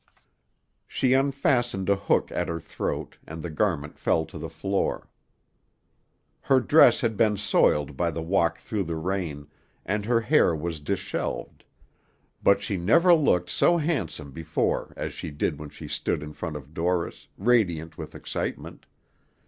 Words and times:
She 0.87 1.13
unfastened 1.13 1.87
a 1.87 1.95
hook 1.95 2.31
at 2.31 2.47
her 2.47 2.59
throat, 2.59 3.19
and 3.27 3.43
the 3.43 3.51
garment 3.51 3.99
fell 3.99 4.25
to 4.25 4.39
the 4.39 4.49
floor. 4.49 5.07
Her 6.41 6.59
dress 6.59 7.01
had 7.01 7.15
been 7.15 7.37
soiled 7.37 7.95
by 7.95 8.09
the 8.09 8.23
walk 8.23 8.57
through 8.57 8.85
the 8.85 8.95
rain, 8.95 9.45
and 9.85 10.03
her 10.07 10.21
hair 10.21 10.55
was 10.55 10.79
dishevelled; 10.79 11.63
but 12.41 12.63
she 12.63 12.77
never 12.77 13.13
looked 13.13 13.51
so 13.51 13.77
handsome 13.77 14.31
before 14.31 14.91
as 14.97 15.13
she 15.13 15.29
did 15.29 15.59
when 15.59 15.69
she 15.69 15.87
stood 15.87 16.23
in 16.23 16.33
front 16.33 16.55
of 16.55 16.73
Dorris, 16.73 17.27
radiant 17.37 17.95
with 17.99 18.15
excitement. 18.15 18.87